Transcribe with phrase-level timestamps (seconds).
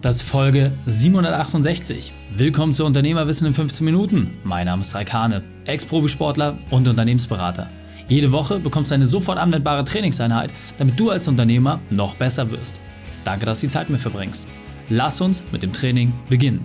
[0.00, 2.14] Das ist Folge 768.
[2.34, 4.38] Willkommen zu Unternehmerwissen in 15 Minuten.
[4.44, 7.68] Mein Name ist Raikane, Ex-Profisportler und Unternehmensberater.
[8.08, 12.80] Jede Woche bekommst du eine sofort anwendbare Trainingseinheit, damit du als Unternehmer noch besser wirst.
[13.24, 14.48] Danke, dass du die Zeit mit verbringst.
[14.88, 16.64] Lass uns mit dem Training beginnen.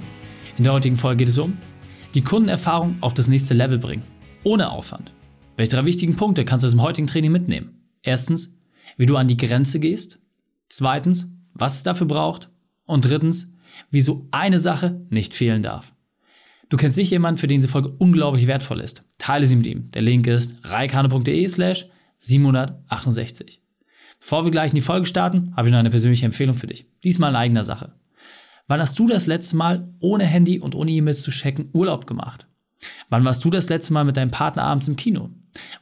[0.58, 1.58] In der heutigen Folge geht es um
[2.14, 4.04] die Kundenerfahrung auf das nächste Level bringen,
[4.46, 5.12] ohne Aufwand.
[5.58, 7.82] Welche drei wichtigen Punkte kannst du aus dem heutigen Training mitnehmen?
[8.02, 8.62] Erstens,
[8.96, 10.22] wie du an die Grenze gehst.
[10.70, 12.50] Zweitens, was es dafür braucht.
[12.86, 13.56] Und drittens,
[13.92, 15.94] wieso eine Sache nicht fehlen darf.
[16.70, 19.04] Du kennst sicher jemanden, für den diese Folge unglaublich wertvoll ist.
[19.18, 19.92] Teile sie mit ihm.
[19.92, 21.88] Der Link ist reikane.de slash
[22.18, 23.62] 768.
[24.20, 26.88] Bevor wir gleich in die Folge starten, habe ich noch eine persönliche Empfehlung für dich.
[27.04, 27.94] Diesmal in eigener Sache.
[28.68, 32.48] Wann hast du das letzte Mal ohne Handy und ohne E-Mails zu checken Urlaub gemacht?
[33.10, 35.30] Wann warst du das letzte Mal mit deinem Partner abends im Kino?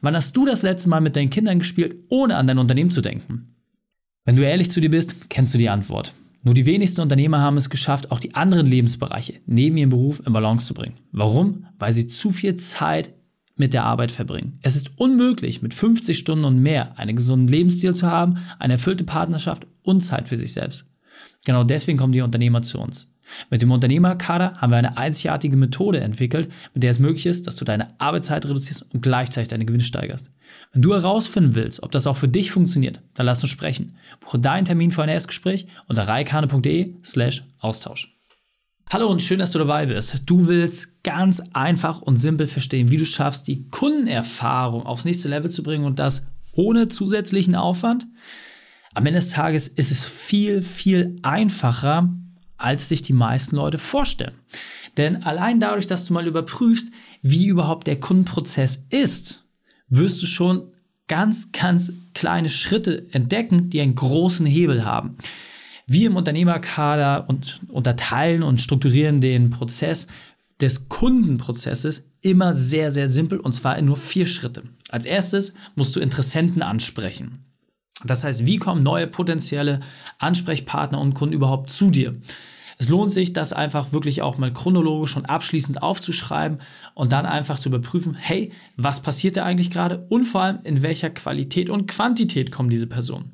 [0.02, 3.00] Wann hast du das letzte Mal mit deinen Kindern gespielt, ohne an dein Unternehmen zu
[3.00, 3.56] denken?
[4.26, 6.12] Wenn du ehrlich zu dir bist, kennst du die Antwort.
[6.44, 10.32] Nur die wenigsten Unternehmer haben es geschafft, auch die anderen Lebensbereiche neben ihrem Beruf in
[10.34, 10.98] Balance zu bringen.
[11.10, 11.66] Warum?
[11.78, 13.14] Weil sie zu viel Zeit
[13.56, 14.58] mit der Arbeit verbringen.
[14.60, 19.04] Es ist unmöglich, mit 50 Stunden und mehr einen gesunden Lebensstil zu haben, eine erfüllte
[19.04, 20.84] Partnerschaft und Zeit für sich selbst.
[21.46, 23.13] Genau deswegen kommen die Unternehmer zu uns.
[23.50, 27.56] Mit dem Unternehmerkader haben wir eine einzigartige Methode entwickelt, mit der es möglich ist, dass
[27.56, 30.30] du deine Arbeitszeit reduzierst und gleichzeitig deine Gewinne steigerst.
[30.72, 33.96] Wenn du herausfinden willst, ob das auch für dich funktioniert, dann lass uns sprechen.
[34.20, 38.14] Buche deinen Termin für ein Erstgespräch unter reikane.de slash Austausch.
[38.90, 40.22] Hallo und schön, dass du dabei bist.
[40.26, 45.50] Du willst ganz einfach und simpel verstehen, wie du schaffst, die Kundenerfahrung aufs nächste Level
[45.50, 48.06] zu bringen und das ohne zusätzlichen Aufwand.
[48.92, 52.14] Am Ende des Tages ist es viel, viel einfacher,
[52.56, 54.34] als sich die meisten Leute vorstellen.
[54.96, 59.44] Denn allein dadurch, dass du mal überprüfst, wie überhaupt der Kundenprozess ist,
[59.88, 60.70] wirst du schon
[61.08, 65.16] ganz, ganz kleine Schritte entdecken, die einen großen Hebel haben.
[65.86, 70.06] Wir im Unternehmerkader und unterteilen und strukturieren den Prozess
[70.60, 74.62] des Kundenprozesses immer sehr, sehr simpel und zwar in nur vier Schritte.
[74.88, 77.44] Als erstes musst du Interessenten ansprechen.
[78.04, 79.80] Das heißt, wie kommen neue potenzielle
[80.18, 82.16] Ansprechpartner und Kunden überhaupt zu dir?
[82.78, 86.58] Es lohnt sich, das einfach wirklich auch mal chronologisch und abschließend aufzuschreiben
[86.94, 90.82] und dann einfach zu überprüfen, hey, was passiert da eigentlich gerade und vor allem in
[90.82, 93.32] welcher Qualität und Quantität kommen diese Personen.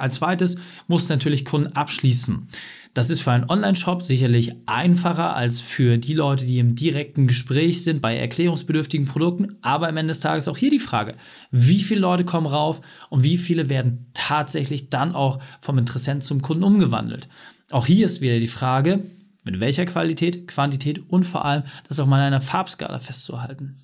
[0.00, 2.48] Als zweites muss natürlich Kunden abschließen.
[2.94, 7.84] Das ist für einen Online-Shop sicherlich einfacher als für die Leute, die im direkten Gespräch
[7.84, 9.58] sind bei erklärungsbedürftigen Produkten.
[9.62, 11.14] Aber am Ende des Tages auch hier die Frage,
[11.52, 16.42] wie viele Leute kommen rauf und wie viele werden tatsächlich dann auch vom Interessent zum
[16.42, 17.28] Kunden umgewandelt.
[17.70, 19.04] Auch hier ist wieder die Frage,
[19.44, 23.76] mit welcher Qualität, Quantität und vor allem das auch mal in einer Farbskala festzuhalten.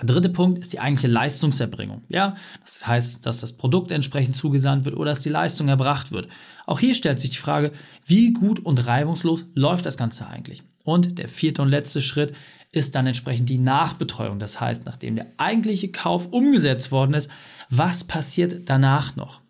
[0.00, 2.02] Der dritte Punkt ist die eigentliche Leistungserbringung.
[2.08, 6.28] Ja, das heißt, dass das Produkt entsprechend zugesandt wird oder dass die Leistung erbracht wird.
[6.66, 7.72] Auch hier stellt sich die Frage,
[8.06, 10.62] wie gut und reibungslos läuft das Ganze eigentlich?
[10.84, 12.34] Und der vierte und letzte Schritt
[12.72, 14.38] ist dann entsprechend die Nachbetreuung.
[14.38, 17.30] Das heißt, nachdem der eigentliche Kauf umgesetzt worden ist,
[17.68, 19.41] was passiert danach noch?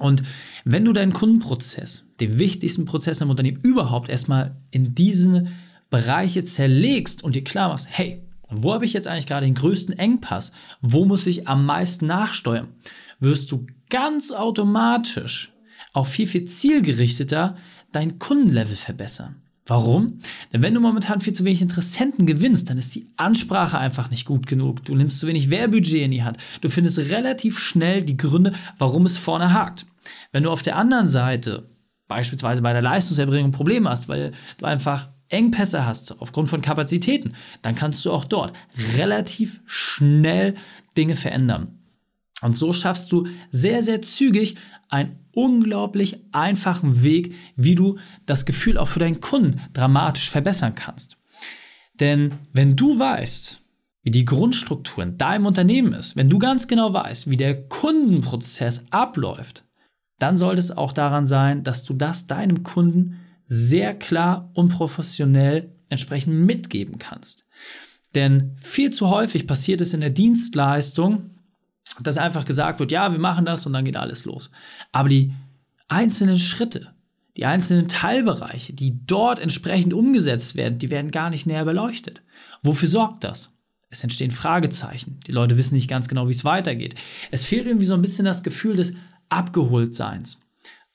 [0.00, 0.22] Und
[0.64, 5.46] wenn du deinen Kundenprozess, den wichtigsten Prozess im Unternehmen überhaupt erstmal in diese
[5.90, 9.96] Bereiche zerlegst und dir klar machst, hey, wo habe ich jetzt eigentlich gerade den größten
[9.98, 10.52] Engpass?
[10.80, 12.68] Wo muss ich am meisten nachsteuern?
[13.20, 15.52] Wirst du ganz automatisch
[15.92, 17.56] auch viel, viel zielgerichteter
[17.92, 19.42] dein Kundenlevel verbessern.
[19.70, 20.18] Warum?
[20.52, 24.24] Denn wenn du momentan viel zu wenig Interessenten gewinnst, dann ist die Ansprache einfach nicht
[24.24, 24.84] gut genug.
[24.84, 26.38] Du nimmst zu wenig Wehrbudget in die Hand.
[26.60, 29.86] Du findest relativ schnell die Gründe, warum es vorne hakt.
[30.32, 31.68] Wenn du auf der anderen Seite
[32.08, 37.76] beispielsweise bei der Leistungserbringung Probleme hast, weil du einfach Engpässe hast aufgrund von Kapazitäten, dann
[37.76, 38.52] kannst du auch dort
[38.96, 40.56] relativ schnell
[40.96, 41.79] Dinge verändern.
[42.42, 44.56] Und so schaffst du sehr, sehr zügig
[44.88, 51.16] einen unglaublich einfachen Weg, wie du das Gefühl auch für deinen Kunden dramatisch verbessern kannst.
[52.00, 53.62] Denn wenn du weißt,
[54.02, 58.86] wie die Grundstruktur in deinem Unternehmen ist, wenn du ganz genau weißt, wie der Kundenprozess
[58.90, 59.64] abläuft,
[60.18, 65.74] dann sollte es auch daran sein, dass du das deinem Kunden sehr klar und professionell
[65.88, 67.48] entsprechend mitgeben kannst.
[68.14, 71.30] Denn viel zu häufig passiert es in der Dienstleistung,
[71.98, 74.50] dass einfach gesagt wird, ja, wir machen das und dann geht alles los.
[74.92, 75.34] Aber die
[75.88, 76.94] einzelnen Schritte,
[77.36, 82.22] die einzelnen Teilbereiche, die dort entsprechend umgesetzt werden, die werden gar nicht näher beleuchtet.
[82.62, 83.58] Wofür sorgt das?
[83.90, 85.18] Es entstehen Fragezeichen.
[85.26, 86.94] Die Leute wissen nicht ganz genau, wie es weitergeht.
[87.32, 88.94] Es fehlt irgendwie so ein bisschen das Gefühl des
[89.28, 90.42] Abgeholtseins.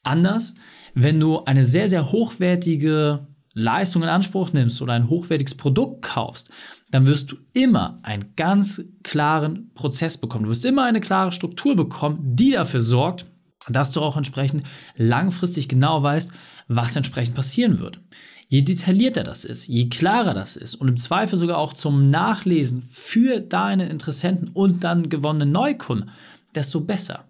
[0.03, 0.55] Anders,
[0.93, 6.51] wenn du eine sehr, sehr hochwertige Leistung in Anspruch nimmst oder ein hochwertiges Produkt kaufst,
[6.95, 10.45] dann wirst du immer einen ganz klaren Prozess bekommen.
[10.45, 13.25] Du wirst immer eine klare Struktur bekommen, die dafür sorgt,
[13.67, 14.63] dass du auch entsprechend
[14.95, 16.31] langfristig genau weißt,
[16.69, 17.99] was entsprechend passieren wird.
[18.47, 22.87] Je detaillierter das ist, je klarer das ist und im Zweifel sogar auch zum Nachlesen
[22.89, 26.11] für deine Interessenten und dann gewonnenen Neukunden,
[26.55, 27.25] desto besser.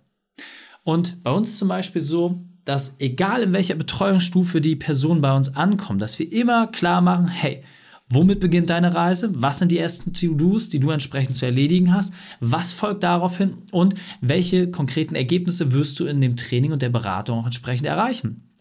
[0.84, 5.56] Und bei uns zum Beispiel so, dass egal in welcher Betreuungsstufe die Person bei uns
[5.56, 7.64] ankommt, dass wir immer klar machen, hey,
[8.10, 9.32] Womit beginnt deine Reise?
[9.34, 12.14] Was sind die ersten To-Dos, die du entsprechend zu erledigen hast?
[12.40, 13.64] Was folgt daraufhin?
[13.72, 18.52] Und welche konkreten Ergebnisse wirst du in dem Training und der Beratung auch entsprechend erreichen?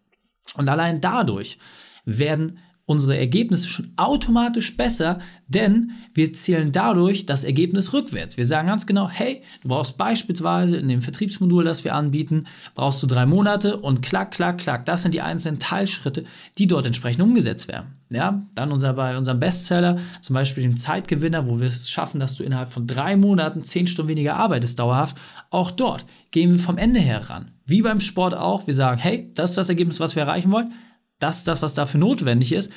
[0.56, 1.58] Und allein dadurch
[2.06, 8.37] werden unsere Ergebnisse schon automatisch besser, denn wir zählen dadurch das Ergebnis rückwärts.
[8.37, 13.03] Wir sagen ganz genau, hey, du brauchst beispielsweise in dem Vertriebsmodul, das wir anbieten, brauchst
[13.03, 14.85] du drei Monate und klack, klack, klack.
[14.85, 16.25] Das sind die einzelnen Teilschritte,
[16.59, 17.95] die dort entsprechend umgesetzt werden.
[18.11, 22.37] Ja, dann unser, bei unserem Bestseller, zum Beispiel dem Zeitgewinner, wo wir es schaffen, dass
[22.37, 25.17] du innerhalb von drei Monaten zehn Stunden weniger arbeitest dauerhaft.
[25.51, 27.51] Auch dort gehen wir vom Ende her ran.
[27.65, 28.67] Wie beim Sport auch.
[28.67, 30.73] Wir sagen, hey, das ist das Ergebnis, was wir erreichen wollen
[31.19, 32.73] das ist das, was dafür notwendig ist.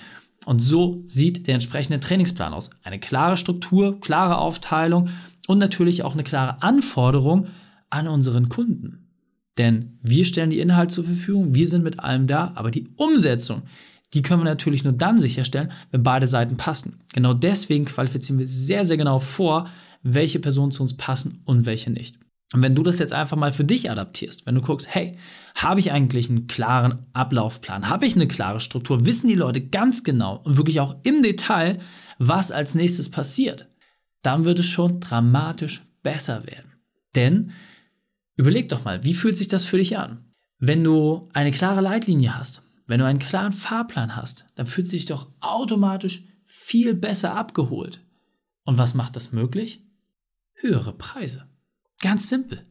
[0.45, 2.69] Und so sieht der entsprechende Trainingsplan aus.
[2.83, 5.09] Eine klare Struktur, klare Aufteilung
[5.47, 7.47] und natürlich auch eine klare Anforderung
[7.89, 9.07] an unseren Kunden.
[9.57, 13.63] Denn wir stellen die Inhalte zur Verfügung, wir sind mit allem da, aber die Umsetzung,
[14.13, 17.01] die können wir natürlich nur dann sicherstellen, wenn beide Seiten passen.
[17.13, 19.67] Genau deswegen qualifizieren wir sehr, sehr genau vor,
[20.03, 22.17] welche Personen zu uns passen und welche nicht.
[22.53, 25.17] Und wenn du das jetzt einfach mal für dich adaptierst, wenn du guckst, hey,
[25.55, 27.89] habe ich eigentlich einen klaren Ablaufplan?
[27.89, 29.05] Habe ich eine klare Struktur?
[29.05, 31.79] Wissen die Leute ganz genau und wirklich auch im Detail,
[32.19, 33.67] was als nächstes passiert?
[34.21, 36.73] Dann wird es schon dramatisch besser werden.
[37.15, 37.51] Denn
[38.35, 40.33] überleg doch mal, wie fühlt sich das für dich an?
[40.57, 45.05] Wenn du eine klare Leitlinie hast, wenn du einen klaren Fahrplan hast, dann fühlt sich
[45.05, 47.99] doch automatisch viel besser abgeholt.
[48.63, 49.83] Und was macht das möglich?
[50.53, 51.47] Höhere Preise.
[52.01, 52.65] Ganz simpel.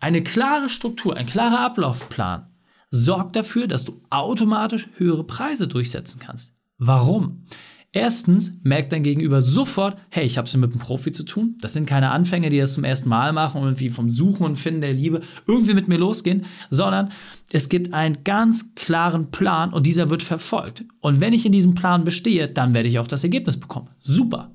[0.00, 2.50] Eine klare Struktur, ein klarer Ablaufplan
[2.90, 6.56] sorgt dafür, dass du automatisch höhere Preise durchsetzen kannst.
[6.78, 7.44] Warum?
[7.92, 11.56] Erstens merkt dein Gegenüber sofort, hey, ich habe es mit einem Profi zu tun.
[11.62, 14.56] Das sind keine Anfänger, die das zum ersten Mal machen und irgendwie vom Suchen und
[14.56, 17.10] Finden der Liebe irgendwie mit mir losgehen, sondern
[17.52, 20.84] es gibt einen ganz klaren Plan und dieser wird verfolgt.
[21.00, 23.88] Und wenn ich in diesem Plan bestehe, dann werde ich auch das Ergebnis bekommen.
[23.98, 24.52] Super.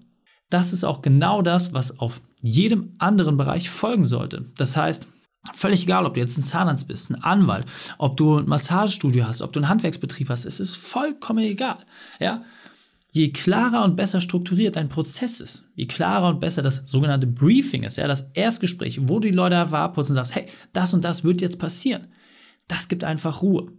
[0.51, 4.45] Das ist auch genau das, was auf jedem anderen Bereich folgen sollte.
[4.57, 5.07] Das heißt,
[5.53, 7.65] völlig egal, ob du jetzt ein Zahnarzt bist, ein Anwalt,
[7.97, 11.85] ob du ein Massagestudio hast, ob du einen Handwerksbetrieb hast, es ist vollkommen egal.
[12.19, 12.43] Ja?
[13.11, 17.83] Je klarer und besser strukturiert dein Prozess ist, je klarer und besser das sogenannte Briefing
[17.83, 21.25] ist, ja, das Erstgespräch, wo du die Leute erwartest und sagst, hey, das und das
[21.25, 22.07] wird jetzt passieren,
[22.67, 23.73] das gibt einfach Ruhe.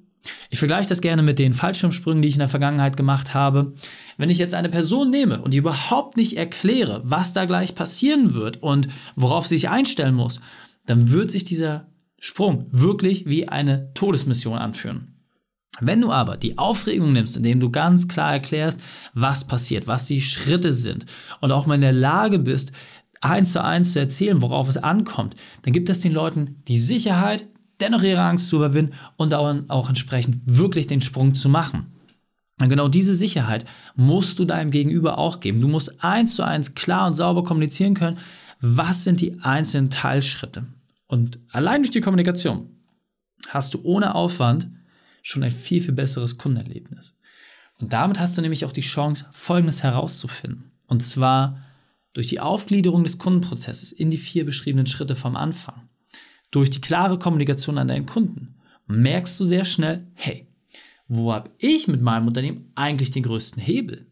[0.51, 3.75] Ich vergleiche das gerne mit den Fallschirmsprüngen, die ich in der Vergangenheit gemacht habe.
[4.17, 8.35] Wenn ich jetzt eine Person nehme und die überhaupt nicht erkläre, was da gleich passieren
[8.35, 10.41] wird und worauf sie sich einstellen muss,
[10.87, 11.89] dann wird sich dieser
[12.19, 15.13] Sprung wirklich wie eine Todesmission anführen.
[15.81, 18.81] Wenn du aber die Aufregung nimmst, indem du ganz klar erklärst,
[19.15, 21.07] was passiert, was die Schritte sind
[21.41, 22.73] und auch mal in der Lage bist,
[23.21, 27.47] eins zu eins zu erzählen, worauf es ankommt, dann gibt es den Leuten die Sicherheit,
[27.81, 31.87] dennoch ihre Angst zu überwinden und auch entsprechend wirklich den Sprung zu machen.
[32.61, 33.65] Und genau diese Sicherheit
[33.97, 35.61] musst du deinem Gegenüber auch geben.
[35.61, 38.19] Du musst eins zu eins klar und sauber kommunizieren können,
[38.61, 40.67] was sind die einzelnen Teilschritte.
[41.09, 42.71] Und allein durch die Kommunikation
[43.49, 44.69] hast du ohne Aufwand
[45.23, 47.19] schon ein viel, viel besseres Kundenerlebnis.
[47.81, 50.71] Und damit hast du nämlich auch die Chance, Folgendes herauszufinden.
[50.87, 51.59] Und zwar
[52.13, 55.82] durch die Aufgliederung des Kundenprozesses in die vier beschriebenen Schritte vom Anfang
[56.53, 58.55] durch die klare Kommunikation an deinen Kunden
[58.87, 60.47] merkst du sehr schnell, hey,
[61.09, 64.07] wo habe ich mit meinem Unternehmen eigentlich den größten Hebel?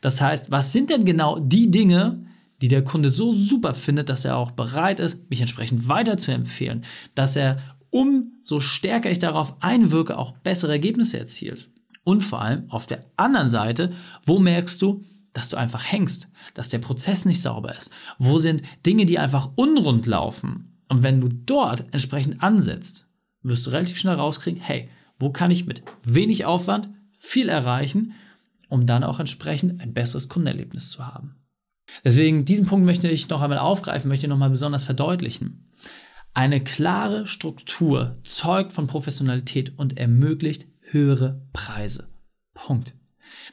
[0.00, 2.26] Das heißt, was sind denn genau die Dinge,
[2.60, 6.84] die der Kunde so super findet, dass er auch bereit ist, mich entsprechend weiterzuempfehlen,
[7.14, 7.58] dass er,
[7.90, 11.70] umso stärker ich darauf einwirke, auch bessere Ergebnisse erzielt.
[12.04, 13.92] Und vor allem auf der anderen Seite,
[14.24, 17.90] wo merkst du, dass du einfach hängst, dass der Prozess nicht sauber ist?
[18.18, 20.73] Wo sind Dinge, die einfach unrund laufen?
[20.88, 23.10] Und wenn du dort entsprechend ansetzt,
[23.42, 24.88] wirst du relativ schnell rauskriegen, hey,
[25.18, 26.88] wo kann ich mit wenig Aufwand
[27.18, 28.14] viel erreichen,
[28.68, 31.36] um dann auch entsprechend ein besseres Kundenerlebnis zu haben.
[32.02, 35.70] Deswegen diesen Punkt möchte ich noch einmal aufgreifen, möchte ich noch mal besonders verdeutlichen.
[36.32, 42.08] Eine klare Struktur zeugt von Professionalität und ermöglicht höhere Preise.
[42.54, 42.94] Punkt.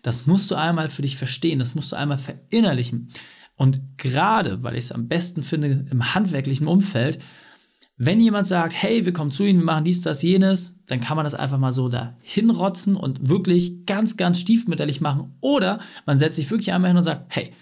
[0.02, 3.10] Das musst du einmal für dich verstehen, das musst du einmal verinnerlichen.
[3.62, 7.20] Und gerade, weil ich es am besten finde im handwerklichen Umfeld,
[7.96, 11.16] wenn jemand sagt, hey, wir kommen zu Ihnen, wir machen dies, das, jenes, dann kann
[11.16, 15.36] man das einfach mal so da hinrotzen und wirklich ganz, ganz stiefmütterlich machen.
[15.42, 17.54] Oder man setzt sich wirklich einmal hin und sagt, hey,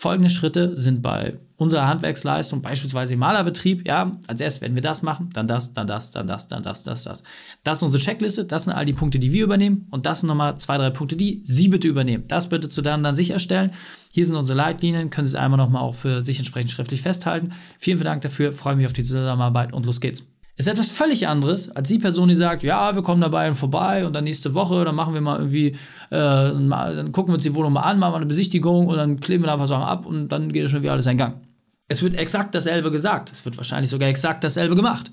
[0.00, 5.02] Folgende Schritte sind bei unserer Handwerksleistung, beispielsweise im Malerbetrieb, ja, als erstes werden wir das
[5.02, 7.24] machen, dann das, dann das, dann das, dann das, das, das.
[7.64, 10.28] Das ist unsere Checkliste, das sind all die Punkte, die wir übernehmen und das sind
[10.28, 12.22] nochmal zwei, drei Punkte, die Sie bitte übernehmen.
[12.28, 13.72] Das bitte zu dann, dann sicherstellen.
[14.12, 17.50] Hier sind unsere Leitlinien, können Sie es einmal nochmal auch für sich entsprechend schriftlich festhalten.
[17.80, 20.28] Vielen, vielen Dank dafür, freue mich auf die Zusammenarbeit und los geht's
[20.58, 24.12] ist etwas völlig anderes als die Person, die sagt, ja, wir kommen dabei vorbei und
[24.12, 25.76] dann nächste Woche, dann machen wir mal irgendwie, äh,
[26.10, 29.44] dann gucken wir uns die Wohnung mal an, machen mal eine Besichtigung und dann kleben
[29.44, 31.40] wir da ein paar Sachen ab und dann geht es schon wieder alles in Gang.
[31.86, 35.12] Es wird exakt dasselbe gesagt, es wird wahrscheinlich sogar exakt dasselbe gemacht.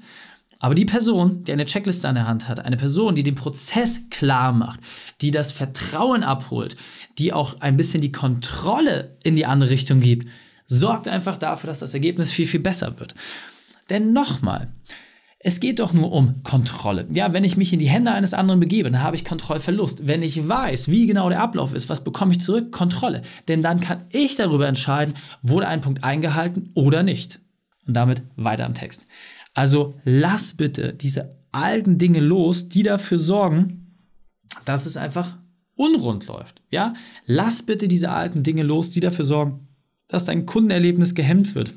[0.58, 4.10] Aber die Person, die eine Checkliste an der Hand hat, eine Person, die den Prozess
[4.10, 4.80] klar macht,
[5.22, 6.75] die das Vertrauen abholt,
[7.20, 10.28] die auch ein bisschen die Kontrolle in die andere Richtung gibt,
[10.66, 13.14] sorgt einfach dafür, dass das Ergebnis viel, viel besser wird.
[13.92, 14.74] Denn nochmal,
[15.48, 17.06] es geht doch nur um Kontrolle.
[17.12, 20.08] Ja, wenn ich mich in die Hände eines anderen begebe, dann habe ich Kontrollverlust.
[20.08, 22.72] Wenn ich weiß, wie genau der Ablauf ist, was bekomme ich zurück?
[22.72, 23.22] Kontrolle.
[23.48, 27.42] Denn dann kann ich darüber entscheiden, wurde ein Punkt eingehalten oder nicht.
[27.86, 29.06] Und damit weiter am Text.
[29.54, 34.00] Also lass bitte diese alten Dinge los, die dafür sorgen,
[34.66, 35.38] dass es einfach
[35.75, 36.64] unrund läuft.
[36.72, 36.96] Ja,
[37.28, 39.68] lass bitte diese alten Dinge los, die dafür sorgen,
[40.08, 41.72] dass dein Kundenerlebnis gehemmt wird,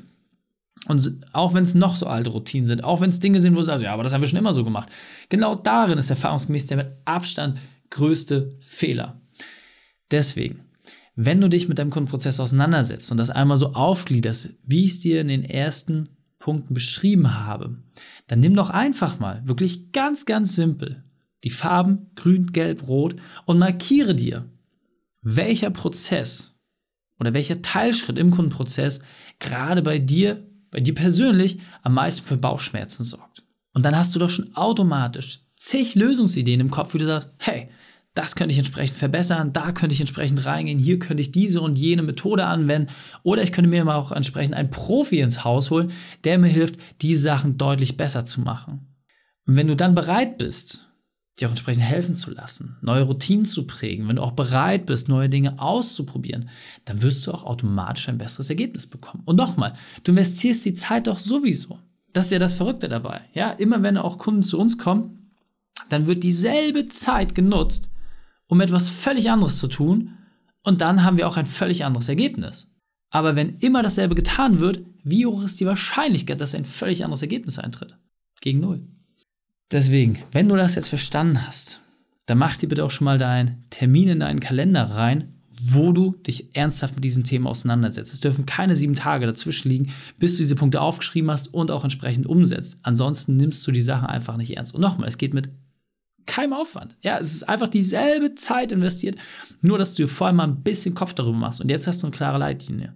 [0.87, 3.59] und auch wenn es noch so alte Routinen sind, auch wenn es Dinge sind, wo
[3.59, 4.89] du sagst, ja, aber das haben wir schon immer so gemacht.
[5.29, 7.59] Genau darin ist erfahrungsgemäß der mit Abstand
[7.89, 9.21] größte Fehler.
[10.11, 10.61] Deswegen,
[11.15, 14.99] wenn du dich mit deinem Kundenprozess auseinandersetzt und das einmal so aufgliederst, wie ich es
[14.99, 16.09] dir in den ersten
[16.39, 17.77] Punkten beschrieben habe,
[18.27, 21.03] dann nimm doch einfach mal, wirklich ganz, ganz simpel,
[21.43, 24.49] die Farben grün, gelb, rot und markiere dir,
[25.21, 26.55] welcher Prozess
[27.19, 29.03] oder welcher Teilschritt im Kundenprozess
[29.39, 33.43] gerade bei dir bei dir persönlich am meisten für Bauchschmerzen sorgt.
[33.73, 37.69] Und dann hast du doch schon automatisch zig Lösungsideen im Kopf, wie du sagst, hey,
[38.15, 41.77] das könnte ich entsprechend verbessern, da könnte ich entsprechend reingehen, hier könnte ich diese und
[41.77, 42.91] jene Methode anwenden
[43.23, 45.91] oder ich könnte mir mal auch entsprechend einen Profi ins Haus holen,
[46.23, 48.87] der mir hilft, die Sachen deutlich besser zu machen.
[49.45, 50.88] Und wenn du dann bereit bist,
[51.39, 55.09] dir auch entsprechend helfen zu lassen, neue Routinen zu prägen, wenn du auch bereit bist,
[55.09, 56.49] neue Dinge auszuprobieren,
[56.85, 59.23] dann wirst du auch automatisch ein besseres Ergebnis bekommen.
[59.25, 61.79] Und nochmal, du investierst die Zeit doch sowieso.
[62.13, 63.21] Das ist ja das Verrückte dabei.
[63.33, 65.31] Ja, immer wenn auch Kunden zu uns kommen,
[65.89, 67.91] dann wird dieselbe Zeit genutzt,
[68.47, 70.17] um etwas völlig anderes zu tun
[70.63, 72.75] und dann haben wir auch ein völlig anderes Ergebnis.
[73.11, 77.21] Aber wenn immer dasselbe getan wird, wie hoch ist die Wahrscheinlichkeit, dass ein völlig anderes
[77.21, 77.97] Ergebnis eintritt?
[78.41, 78.87] Gegen Null.
[79.71, 81.81] Deswegen, wenn du das jetzt verstanden hast,
[82.25, 86.15] dann mach dir bitte auch schon mal deinen Termin in deinen Kalender rein, wo du
[86.25, 88.13] dich ernsthaft mit diesen Themen auseinandersetzt.
[88.13, 91.83] Es dürfen keine sieben Tage dazwischen liegen, bis du diese Punkte aufgeschrieben hast und auch
[91.83, 92.79] entsprechend umsetzt.
[92.83, 94.73] Ansonsten nimmst du die Sachen einfach nicht ernst.
[94.73, 95.49] Und nochmal, es geht mit
[96.25, 96.95] keinem Aufwand.
[97.01, 99.17] Ja, es ist einfach dieselbe Zeit investiert,
[99.61, 101.59] nur dass du dir vorher mal ein bisschen Kopf darüber machst.
[101.59, 102.95] Und jetzt hast du eine klare Leitlinie.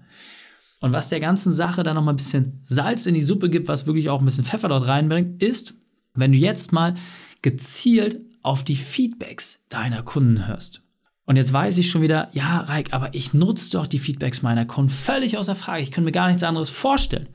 [0.80, 3.68] Und was der ganzen Sache dann noch mal ein bisschen Salz in die Suppe gibt,
[3.68, 5.74] was wirklich auch ein bisschen Pfeffer dort reinbringt, ist,
[6.14, 6.96] wenn du jetzt mal
[7.42, 10.84] gezielt auf die Feedbacks deiner Kunden hörst.
[11.26, 14.66] Und jetzt weiß ich schon wieder, ja, Reik, aber ich nutze doch die Feedbacks meiner
[14.66, 15.82] Kunden völlig außer Frage.
[15.82, 17.30] Ich könnte mir gar nichts anderes vorstellen.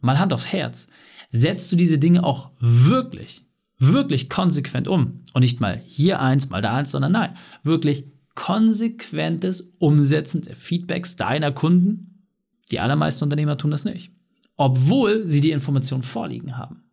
[0.00, 0.88] Mal Hand aufs Herz.
[1.30, 3.46] Setzt du diese Dinge auch wirklich,
[3.78, 5.22] wirklich konsequent um?
[5.32, 11.16] Und nicht mal hier eins, mal da eins, sondern nein, wirklich konsequentes Umsetzen der Feedbacks
[11.16, 12.26] deiner Kunden?
[12.70, 14.12] Die allermeisten Unternehmer tun das nicht.
[14.56, 16.83] Obwohl sie die Informationen vorliegen haben.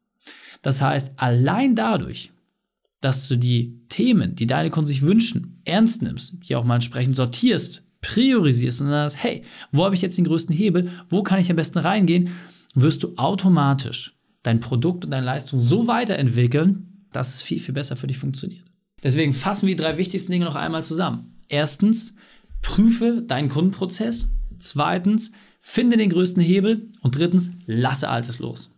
[0.62, 2.32] Das heißt, allein dadurch,
[3.02, 7.16] dass du die Themen, die deine Kunden sich wünschen, ernst nimmst, die auch mal entsprechend
[7.16, 11.40] sortierst, priorisierst und dann sagst, hey, wo habe ich jetzt den größten Hebel, wo kann
[11.40, 12.30] ich am besten reingehen,
[12.74, 17.96] wirst du automatisch dein Produkt und deine Leistung so weiterentwickeln, dass es viel, viel besser
[17.96, 18.66] für dich funktioniert.
[19.04, 21.36] Deswegen fassen wir die drei wichtigsten Dinge noch einmal zusammen.
[21.48, 22.16] Erstens,
[22.62, 24.36] prüfe deinen Kundenprozess.
[24.60, 26.90] Zweitens, finde den größten Hebel.
[27.02, 28.72] Und drittens, lasse Altes los.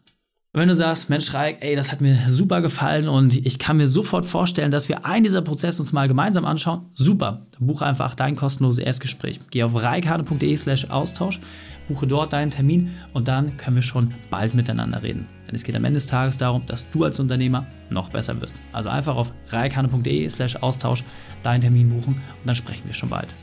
[0.55, 3.87] Wenn du sagst, Mensch, Reik, ey, das hat mir super gefallen und ich kann mir
[3.87, 7.47] sofort vorstellen, dass wir einen dieser Prozesse uns mal gemeinsam anschauen, super.
[7.57, 9.39] Dann buche einfach dein kostenloses Erstgespräch.
[9.49, 11.39] Geh auf reikane.de slash Austausch,
[11.87, 15.27] buche dort deinen Termin und dann können wir schon bald miteinander reden.
[15.47, 18.53] Denn es geht am Ende des Tages darum, dass du als Unternehmer noch besser wirst.
[18.73, 21.03] Also einfach auf reikane.de slash Austausch
[21.41, 23.33] deinen Termin buchen und dann sprechen wir schon bald.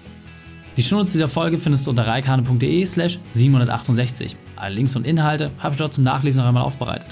[0.76, 4.36] Die Shownotes dieser Folge findest du unter reikane.de slash 768.
[4.54, 7.08] Alle Links und Inhalte habe ich dort zum Nachlesen noch einmal aufbereitet.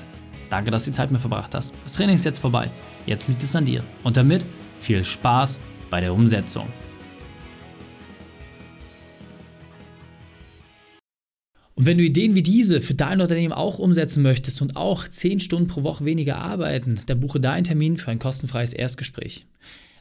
[0.48, 1.74] Danke, dass du die Zeit mit verbracht hast.
[1.82, 2.70] Das Training ist jetzt vorbei.
[3.04, 3.82] Jetzt liegt es an dir.
[4.04, 4.46] Und damit
[4.78, 5.60] viel Spaß
[5.90, 6.68] bei der Umsetzung.
[11.74, 15.40] Und wenn du Ideen wie diese für dein Unternehmen auch umsetzen möchtest und auch 10
[15.40, 19.46] Stunden pro Woche weniger arbeiten, dann buche deinen Termin für ein kostenfreies Erstgespräch.